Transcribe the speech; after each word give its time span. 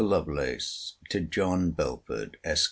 LOVELACE, 0.01 0.95
TO 1.09 1.19
JOHN 1.19 1.73
BELFORD, 1.73 2.37
ESQ. 2.43 2.59